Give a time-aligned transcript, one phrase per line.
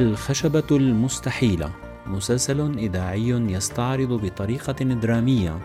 [0.00, 1.72] الخشبة المستحيلة
[2.06, 5.60] مسلسل إذاعي يستعرض بطريقة درامية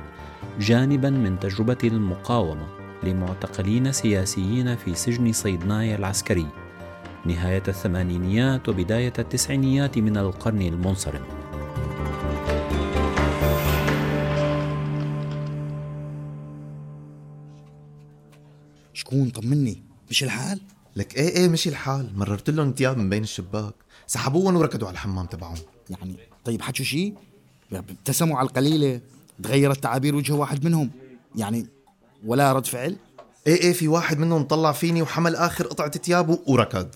[0.59, 2.67] جانبا من تجربة المقاومة
[3.03, 6.47] لمعتقلين سياسيين في سجن صيدنايا العسكري
[7.25, 11.23] نهاية الثمانينيات وبداية التسعينيات من القرن المنصرم.
[18.93, 20.59] شكون طمني؟ مش الحال؟
[20.95, 22.11] لك إيه إيه مشي الحال.
[22.15, 23.84] مررت لهم تياب من بين الشباك.
[24.07, 25.57] سحبوهم وركضوا على الحمام تبعهم.
[25.89, 27.13] يعني طيب حكوا شيء
[27.73, 29.01] ابتسموا على القليلة
[29.43, 30.91] تغيرت تعابير وجه واحد منهم.
[31.35, 31.67] يعني
[32.25, 32.95] ولا رد فعل؟
[33.47, 36.87] إيه إيه في واحد منهم طلع فيني وحمل آخر قطعة تيابه وركض.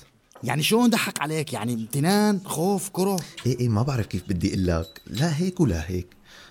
[0.44, 4.68] يعني شلون ضحك عليك؟ يعني امتنان خوف كره؟ إيه إيه ما بعرف كيف بدي أقول
[4.68, 5.02] لك.
[5.08, 6.08] لا هيك ولا هيك.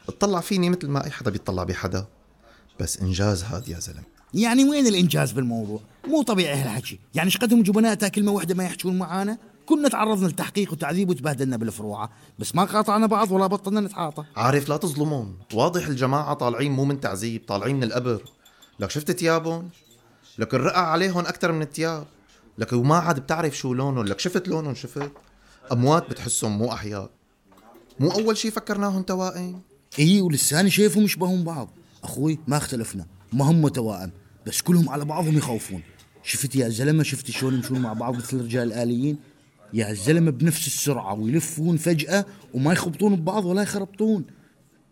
[0.09, 2.07] اطلع فيني مثل ما أي حدا بيطلع بحدا.
[2.81, 4.03] بس إنجاز هاد يا زلمة.
[4.35, 9.39] يعني وين الإنجاز بالموضوع؟ مو طبيعي هالحكي يعني شقدهم جبناء كلمه واحدة ما يحجون معانا؟
[9.69, 14.25] كنا تعرضنا لتحقيق وتعذيب وتبهدلنا بالفروعة بس ما قاطعنا بعض ولا بطلنا نتعاطى.
[14.37, 18.23] عارف لا تظلمهم واضح الجماعة طالعين مو من تعذيب طالعين من القبر
[18.81, 19.71] لك شفت تيابهم
[20.39, 22.07] لك الرقع عليهم أكثر من التياب.
[22.59, 24.05] لك وما عاد بتعرف شو لونهم.
[24.05, 25.13] لك شفت لونهم شفت؟
[25.73, 27.11] أموات بتحسهم مو أحياء.
[28.01, 29.61] مو أول شي فكرناهم توائم؟
[29.99, 31.69] إي ولساني شايفهم يشبهون بعض.
[32.05, 33.07] أخوي ما اختلفنا.
[33.33, 34.11] ما هم توائم
[34.47, 35.83] بس كلهم على بعضهم يخوفون.
[36.23, 39.19] شفت يا زلمة شفت شلون يمشون مع بعض مثل الرجال الآليين؟
[39.73, 42.25] يا زلمة بنفس السرعة ويلفون فجأة
[42.55, 44.25] وما يخبطون ببعض ولا يخربطون.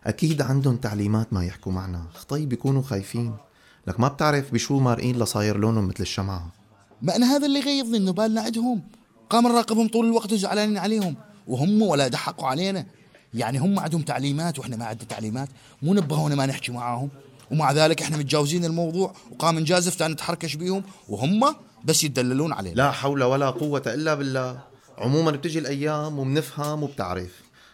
[0.04, 2.04] أكيد عندهم تعليمات ما يحكوا معنا.
[2.14, 3.34] خطي بيكونوا خايفين.
[3.86, 6.52] لك ما بتعرف بشو مارقين لصاير لونهم مثل الشمعة.
[7.02, 8.82] ما أنا هذا اللي غيظني إنه بالنا عندهم.
[9.30, 11.16] قام نراقبهم طول الوقت وزعلانين عليهم.
[11.46, 12.86] وهم ولا دحقوا علينا.
[13.34, 15.48] يعني هم عندهم تعليمات وإحنا ما عندنا تعليمات.
[15.82, 17.08] مو نبهونا ما نحكي معاهم.
[17.50, 23.22] ومع ذلك إحنا متجاوزين الموضوع وقام نجازف نتحركش بيهم وهم بس يدللون علينا لا حول
[23.22, 24.60] ولا قوة إلا بالله.
[24.98, 27.30] عموما بتجي الأيام وبنفهم وبتعرف.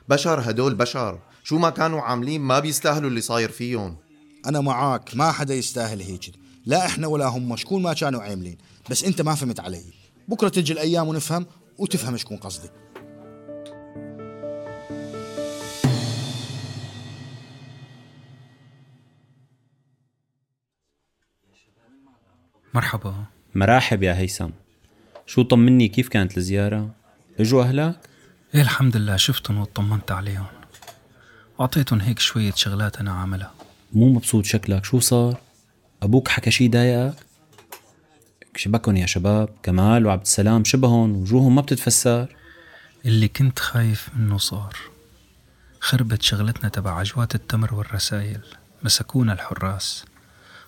[0.08, 1.18] بشر هدول بشر.
[1.44, 3.96] شو ما كانوا عاملين ما بيستاهلوا اللي صاير فيهم.
[4.46, 6.32] أنا معاك ما حدا يستاهل هيك.
[6.66, 8.58] لا إحنا ولا هم شكون ما كانوا عاملين.
[8.90, 9.84] بس أنت ما فهمت علي.
[10.28, 11.46] بكرة تجي الأيام ونفهم
[11.78, 12.68] وتفهم شكون قصدي.
[22.74, 23.14] مرحبا.
[23.54, 24.50] مراحب يا هيثم.
[25.26, 26.94] شو طمني؟ كيف كانت الزيارة؟
[27.40, 27.96] إجوا أهلك؟
[28.54, 30.46] إيه الحمد لله شفتهم واطمنت عليهم.
[31.58, 33.54] وأعطيتهم هيك شوية شغلات أنا عاملها.
[33.92, 35.36] مو مبسوط شكلك شو صار؟
[36.02, 37.14] أبوك حكى شي ضايقك؟
[38.56, 42.36] شبكهم يا شباب كمال وعبد السلام شبههم وجوههم ما بتتفسر؟
[43.04, 44.76] اللي كنت خايف منه صار.
[45.80, 48.40] خربت شغلتنا تبع عجوات التمر والرسايل.
[48.82, 50.04] مسكونا الحراس.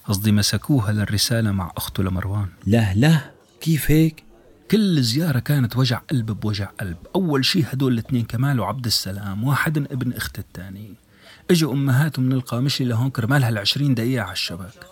[0.08, 2.46] قصدي مسكوها للرسالة مع أخته لمروان.
[2.66, 3.20] لا لا
[3.60, 4.24] كيف هيك؟
[4.70, 6.96] كل زيارة كانت وجع قلب بوجع قلب.
[7.14, 10.94] أول شي هدول الاثنين كمال وعبد السلام واحد ابن أخت الثاني.
[11.50, 14.86] إجوا أمهاتهم من القامشي لهون كرمالها العشرين دقيقة على الشبك.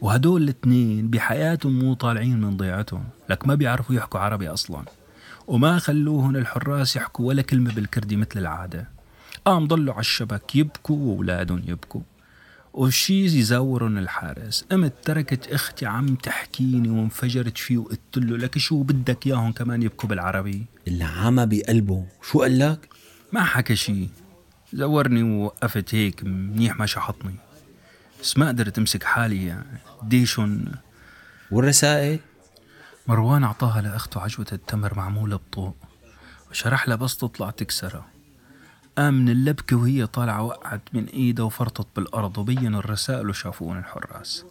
[0.00, 3.04] وهدول الاثنين بحياتهم مو طالعين من ضيعتهم.
[3.28, 4.84] لك ما بيعرفوا يحكوا عربي أصلا.
[5.46, 8.88] وما خلوهن الحراس يحكوا ولا كلمة بالكردي مثل العادة.
[9.44, 12.00] قام ضلوا على الشبك يبكوا وأولادهم يبكوا.
[12.72, 14.64] وشي يزورن الحارس.
[14.70, 20.08] قمت تركت أختي عم تحكيني وانفجرت فيه وقلت له لك شو بدك إياهم كمان يبكوا
[20.08, 22.06] بالعربي؟ العمى بقلبه.
[22.22, 22.88] شو قال لك؟
[23.32, 24.08] ما حكى شي.
[24.72, 27.34] زورني ووقفت هيك منيح ما شحطني
[28.22, 29.78] بس ما قدرت أمسك حالي يعني.
[30.02, 30.64] ديشن
[31.50, 32.18] والرسائل؟
[33.06, 35.76] مروان أعطاها لأخته عجوة التمر معمولة بطوق.
[36.50, 38.06] وشرح لها بس تطلع تكسرها.
[38.98, 44.44] قام من اللبكة وهي طالعة وقعت من إيده وفرطت بالأرض وبينوا الرسائل وشافون الحراس.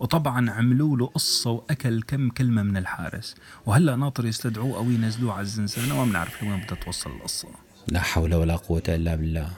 [0.00, 3.34] وطبعا عملوا له قصة وأكل كم كلمة من الحارس.
[3.66, 7.48] وهلأ ناطر يستدعوه أو ينزلوه على الزنزانة وما بنعرف لوين بدها توصل القصة.
[7.88, 9.50] لا حول ولا قوة إلا بالله.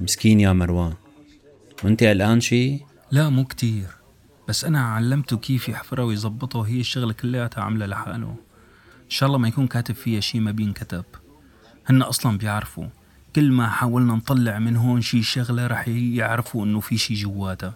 [0.00, 0.94] مسكين يا مروان.
[1.84, 2.80] وأنت قلقان شي؟
[3.10, 3.88] لا مو كتير.
[4.48, 8.36] بس أنا علمته كيف يحفرها ويظبطها وهي الشغلة كلياتها عاملة لحاله.
[9.04, 11.04] إن شاء الله ما يكون كاتب فيها شي ما بينكتب.
[11.86, 12.86] هن أصلا بيعرفوا.
[13.36, 17.74] كل ما حاولنا نطلع من هون شي شغلة رح يعرفوا إنه في شي جواتها.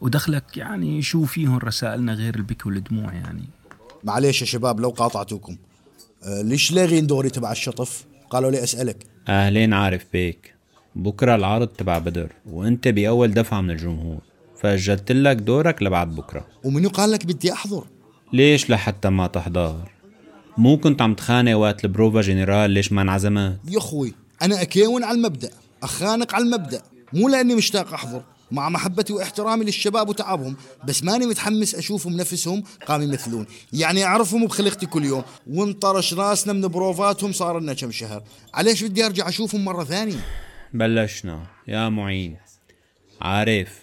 [0.00, 3.44] ودخلك يعني شو فيهم رسائلنا غير البكي والدموع يعني؟
[4.04, 5.56] معليش يا شباب لو قاطعتوكم.
[6.22, 9.06] أه ليش لاغين دوري تبع الشطف؟ قالوا لي أسألك.
[9.28, 10.54] أهلين عارف بيك.
[10.96, 14.18] بكرة العرض تبع بدر وأنت بأول دفعة من الجمهور.
[14.60, 16.46] فاجلت لك دورك لبعد بكرة.
[16.64, 17.86] ومنو قال لك بدي أحضر؟
[18.32, 19.90] ليش لحتى ما تحضر؟
[20.58, 25.16] مو كنت عم تخانق وقت البروفا جنرال؟ ليش ما انعزمت؟ يا أخوي أنا أكيون على
[25.16, 25.50] المبدأ
[25.82, 26.82] أخانق على المبدأ
[27.12, 33.02] مو لأني مشتاق أحضر مع محبتي واحترامي للشباب وتعبهم بس ماني متحمس أشوفهم نفسهم قام
[33.02, 33.46] يمثلون.
[33.72, 38.22] يعني أعرفهم بخلقتي كل يوم وانطرش راسنا من بروفاتهم صار لنا كم شهر.
[38.54, 40.16] عليش بدي أرجع أشوفهم مرة ثانية؟
[40.72, 41.46] بلشنا.
[41.68, 42.36] يا معين.
[43.20, 43.78] عارف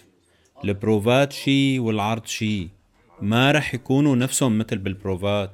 [0.64, 2.68] البروفات شي والعرض شي.
[3.20, 5.50] ما رح يكونوا نفسهم مثل بالبروفات.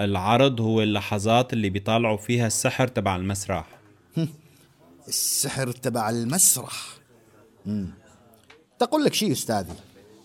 [0.00, 3.81] العرض هو اللحظات اللي بيطالعوا فيها السحر تبع المسرح.
[5.08, 6.86] السحر تبع المسرح.
[7.66, 7.90] مم.
[8.78, 9.74] تقول لك شيء أستاذي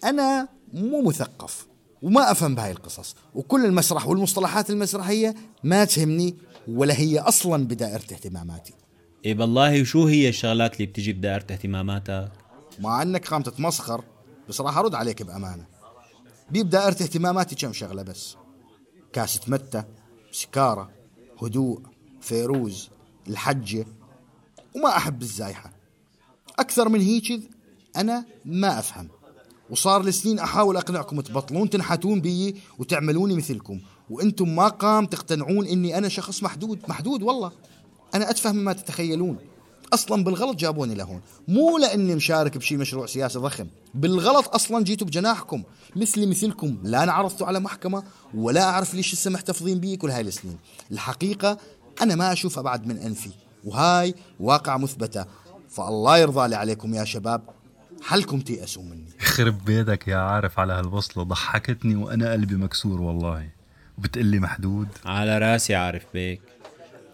[0.03, 1.67] أنا مو مثقف
[2.01, 6.35] وما أفهم بهاي القصص وكل المسرح والمصطلحات المسرحية ما تهمني
[6.67, 8.73] ولا هي أصلا بدائرة اهتماماتي.
[9.25, 12.31] إي بالله شو هي الشغلات اللي بتجي بدائرة اهتماماتك؟
[12.79, 14.03] مع إنك قام تتمسخر
[14.49, 15.65] بس راح أرد عليك بأمانة.
[16.49, 18.35] بي بدائرة اهتماماتي كم شغلة بس؟
[19.13, 19.83] كاسة متى
[20.31, 20.91] سكارة
[21.41, 21.81] هدوء
[22.21, 22.89] فيروز
[23.29, 23.85] الحجة
[24.75, 25.71] وما أحب الزايحة.
[26.59, 27.49] أكثر من هيك
[27.97, 29.07] أنا ما أفهم.
[29.69, 33.79] وصار لسنين أحاول أقنعكم تبطلون تنحتون بي وتعملوني مثلكم.
[34.09, 36.79] وأنتم ما قام تقتنعون إني أنا شخص محدود.
[36.87, 37.51] محدود والله.
[38.15, 39.37] أنا أتفهم مما تتخيلون.
[39.93, 41.21] أصلا بالغلط جابوني لهون.
[41.47, 43.67] مو لأني مشارك بشي مشروع سياسي ضخم.
[43.93, 45.63] بالغلط أصلا جيتوا بجناحكم.
[45.95, 46.77] مثلي مثلكم.
[46.83, 48.03] لا أنا عرضتوا على محكمة
[48.33, 50.57] ولا أعرف ليش لسه محتفظين بي كل هاي السنين.
[50.91, 51.57] الحقيقة
[52.01, 53.29] أنا ما أشوف ابعد من أنفي.
[53.63, 55.25] وهاي واقع مثبتة.
[55.69, 57.41] فالله يرضى لي عليكم يا شباب.
[58.03, 63.49] حلكم تيأسوا مني؟ يخرب بيتك يا عارف على هالوصلة ضحكتني وأنا قلبي مكسور والله.
[63.97, 64.87] وبتقلي محدود.
[65.05, 66.41] على راسي عارف بيك.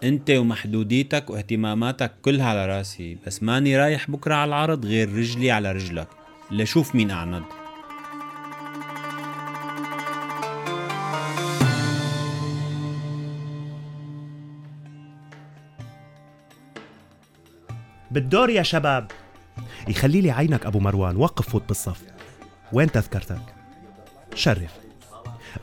[0.04, 3.18] أنت ومحدوديتك واهتماماتك كلها على راسي.
[3.28, 6.08] بس ماني رايح بكرة على العرض غير رجلي على رجلك.
[6.52, 7.44] لشوف مين أعند.
[18.14, 19.12] بالدور يا شباب.
[19.88, 22.02] يخلي لي عينك أبو مروان وقف فوت بالصف.
[22.74, 23.56] وين تذكرتك؟
[24.36, 24.72] شرف.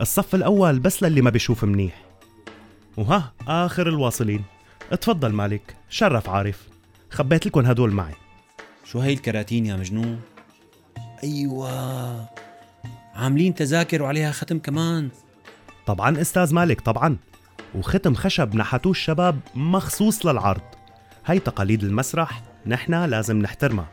[0.01, 2.03] الصف الأول بس للي ما بيشوف منيح.
[2.97, 4.45] وها آخر الواصلين.
[4.93, 6.69] اتفضل مالك شرف عارف.
[7.11, 8.15] خبيت لكم هدول معي.
[8.85, 10.21] شو هي الكراتين يا مجنون؟
[11.25, 12.29] أيوه.
[13.15, 15.09] عاملين تذاكر وعليها ختم كمان.
[15.87, 17.17] طبعا أستاذ مالك طبعا.
[17.75, 20.80] وختم خشب نحتوه الشباب مخصوص للعرض.
[21.27, 23.89] هاي تقاليد المسرح نحن لازم نحترمها.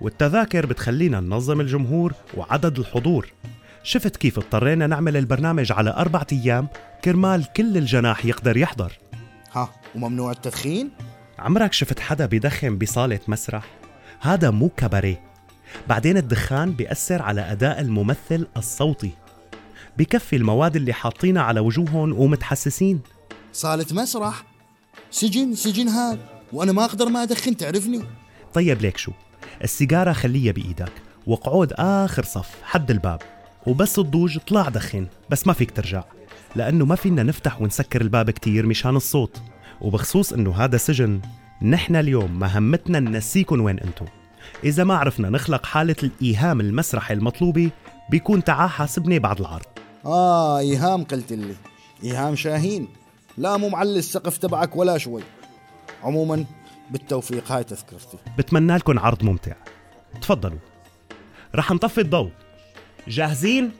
[0.00, 3.32] والتذاكر بتخلينا ننظم الجمهور وعدد الحضور.
[3.82, 6.68] شفت كيف اضطرينا نعمل البرنامج على أربعة أيام
[7.04, 8.92] كرمال كل الجناح يقدر يحضر.
[9.52, 10.90] ها وممنوع التدخين؟
[11.38, 13.64] عمرك شفت حدا بيدخن بصالة مسرح؟
[14.20, 15.20] هذا مو كباريه.
[15.88, 19.10] بعدين الدخان بيأثر على أداء الممثل الصوتي.
[19.98, 23.00] بكفي المواد اللي حاطينها على وجوههم ومتحسسين.
[23.52, 24.44] صالة مسرح؟
[25.10, 26.37] سجن سجن هاد.
[26.52, 28.02] وأنا ما أقدر ما أدخن تعرفني؟
[28.54, 29.12] طيب ليك شو؟
[29.64, 30.92] السيجارة خليها بإيدك
[31.26, 33.22] وقعود آخر صف حد الباب
[33.66, 36.04] وبس تضوج طلع دخن بس ما فيك ترجع.
[36.56, 39.42] لأنه ما فينا نفتح ونسكر الباب كتير مشان الصوت.
[39.80, 41.20] وبخصوص أنه هذا سجن
[41.62, 44.06] نحن اليوم مهمتنا ننسيكم وين أنتم.
[44.64, 47.70] إذا ما عرفنا نخلق حالة الإيهام المسرحي المطلوبة
[48.10, 49.66] بيكون تعا حاسبني بعد العرض.
[50.04, 51.54] آه إيهام قلت لي.
[52.04, 52.88] إيهام شاهين.
[53.38, 55.22] لا مو معلي السقف تبعك ولا شوي.
[56.02, 56.44] عموما
[56.90, 58.18] بالتوفيق هاي تذكرتي.
[58.38, 59.56] بتمنى لكم عرض ممتع.
[60.20, 60.58] تفضلوا.
[61.54, 62.30] رح نطفي الضوء.
[63.08, 63.70] جاهزين؟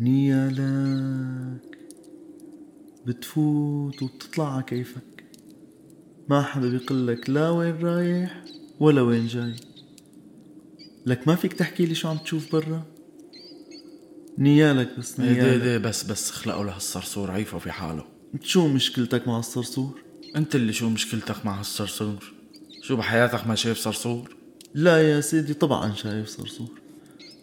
[0.00, 1.78] نيالك
[3.06, 5.24] بتفوت وبتطلع على كيفك.
[6.28, 8.44] ما حدا بيقلك لا وين رايح
[8.80, 9.71] ولا وين جاي.
[11.06, 12.82] لك ما فيك تحكي لي شو عم تشوف برا؟
[14.38, 15.62] نيالك بس إيه دي نيالك.
[15.62, 18.04] دي بس بس خلقوا لهالصرصور عيفه في حاله.
[18.40, 20.02] شو مشكلتك مع الصرصور
[20.36, 22.32] أنت اللي شو مشكلتك مع هالصرصور؟
[22.82, 24.36] شو بحياتك ما شايف صرصور؟
[24.74, 26.80] لا يا سيدي طبعا شايف صرصور.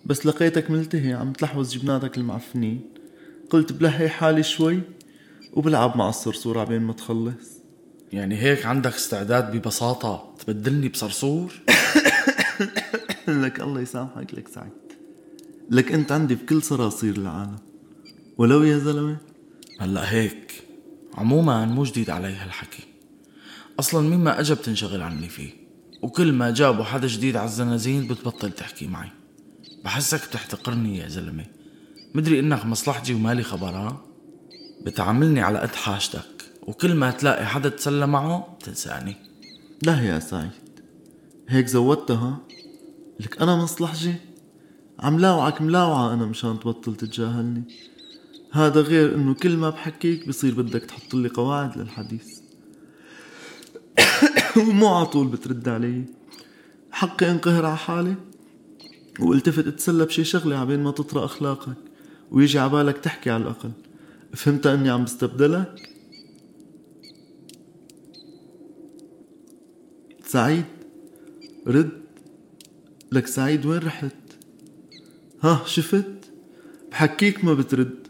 [0.06, 2.82] بس لقيتك ملتهي عم تلحوز جبناتك المعفنين.
[3.50, 4.82] قلت بلهي حالي شوي
[5.54, 7.60] وبلعب مع الصرصور عبين ما تخلص.
[8.14, 11.54] يعني هيك عندك استعداد ببساطة تبدلني بصرصور؟
[13.28, 14.72] لك الله يسامحك لك سعيد.
[15.70, 17.58] لك أنت عندي بكل صراصير العالم.
[18.38, 19.18] ولو يا زلمة.
[19.80, 20.64] هلأ هيك.
[21.14, 22.84] عموما مو جديد علي هالحكي.
[23.80, 25.52] أصلا مين ما اجى بتنشغل عني فيه.
[26.02, 29.10] وكل ما جابوا حدا جديد على الزنازين بتبطل تحكي معي.
[29.84, 31.46] بحسك بتحتقرني يا زلمة.
[32.16, 34.02] مدري إنك مصلحتي ومالي خبر ها
[34.86, 36.52] بتعاملني على قد حاجتك.
[36.68, 39.16] وكل ما تلاقي حدا تسلى معه بتنساني.
[39.84, 40.69] لا يا سعيد.
[41.50, 42.38] هيك زودتها؟
[43.20, 44.14] لك أنا مصلحجي؟
[45.00, 47.64] عم لاوعك ملاوعة أنا مشان تبطل تتجاهلني.
[48.52, 52.40] هذا غير إنه كل ما بحكيك بصير بدك تحط لي قواعد للحديث.
[54.58, 56.06] ومو على طول بترد علي.
[56.92, 58.16] حقي انقهر على حالي.
[59.20, 61.78] والتفت اتسلى بشي شغلة عبين ما تطرى أخلاقك.
[62.32, 63.72] ويجي عبالك تحكي على الأقل.
[64.34, 65.90] فهمت إني عم بستبدلك؟
[70.26, 70.79] سعيد.
[71.68, 72.02] رد
[73.12, 74.16] لك سعيد وين رحت؟
[75.44, 76.32] ها شفت؟
[76.92, 78.08] بحكيك ما بترد.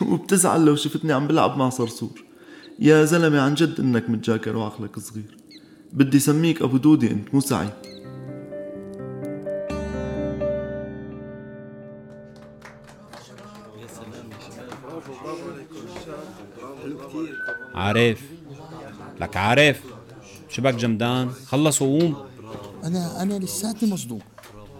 [0.08, 2.24] وبتزعل لو شفتني عم بلعب مع صرصور.
[2.78, 5.36] يا زلمة عن جد إنك متجاكر وعقلك صغير.
[5.92, 7.70] بدي سميك أبو دودي أنت مو سعيد.
[17.74, 18.20] عارف.
[19.20, 19.99] لك عارف.
[20.50, 21.30] شبك جمدان.
[21.46, 22.16] خلص وقوم.
[22.84, 24.20] أنا أنا لساتني مصدوم.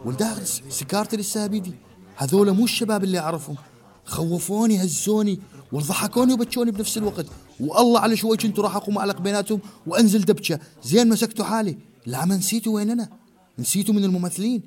[0.04, 1.72] والداخل سكارتي لسه بيدي.
[2.16, 3.56] هذول مو الشباب اللي أعرفهم.
[4.04, 5.40] خوفوني هزوني
[5.72, 7.26] وضحكوني وبكوني بنفس الوقت.
[7.60, 10.60] والله على شوي كنت راح أقوم أعلق بيناتهم وأنزل دبشة.
[10.82, 11.78] زين مسكتوا حالي.
[12.06, 13.08] لا ما نسيتوا وين أنا
[13.58, 14.62] نسيتوا من الممثلين.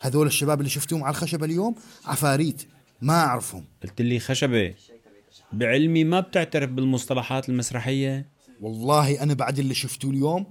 [0.00, 2.62] هذول الشباب اللي شفتوهم على الخشبه اليوم عفاريت.
[3.02, 3.64] ما أعرفهم.
[3.82, 4.74] قلت لي خشبة.
[5.52, 8.33] بعلمي ما بتعترف بالمصطلحات المسرحية؟
[8.64, 10.46] والله أنا بعد اللي شفتوه اليوم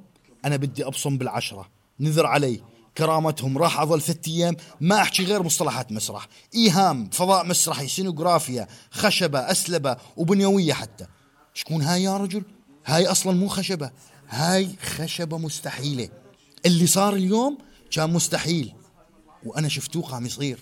[0.46, 1.70] أنا بدي أبصم بالعشرة.
[2.00, 2.62] نذر علي.
[2.98, 6.27] كرامتهم راح أظل ثلاث أيام ما أحكي غير مصطلحات مسرح.
[6.55, 11.05] إيهام فضاء مسرحي سينوغرافيا خشبة أسلبة وبنيوية حتى.
[11.53, 12.43] شكون هاي يا رجل؟
[12.86, 13.91] هاي أصلا مو خشبة.
[14.29, 16.10] هاي خشبة مستحيلة.
[16.65, 17.58] اللي صار اليوم
[17.91, 18.74] كان مستحيل.
[19.46, 20.60] وأنا شفتوه قام يصير.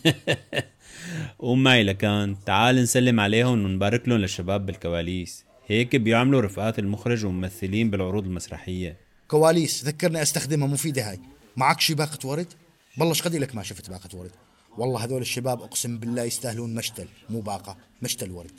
[1.39, 5.50] قوم معي لكان تعال نسلم عليهم ونبارك لهم للشباب بالكواليس.
[5.67, 8.97] هيك بيعملوا رفقات المخرج والممثلين بالعروض المسرحية.
[9.27, 11.19] كواليس ذكرني أستخدمها مفيدة هاي.
[11.57, 12.53] معك شي باقة ورد؟
[12.97, 14.31] بلش قد لك ما شفت باقة ورد.
[14.77, 18.51] والله هذول الشباب أقسم بالله يستاهلون مشتل مو باقة مشتل ورد.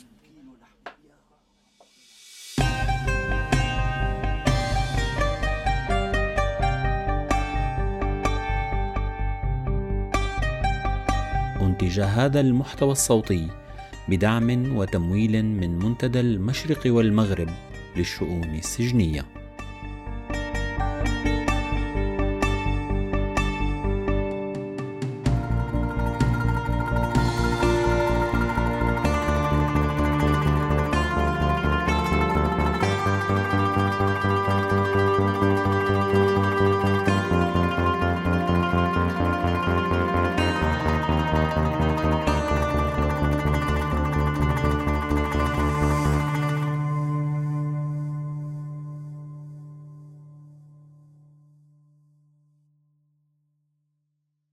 [11.61, 13.62] أنتج هذا المحتوى الصوتي
[14.09, 17.49] بدعم وتمويل من منتدى المشرق والمغرب
[17.97, 19.42] للشؤون السجنية.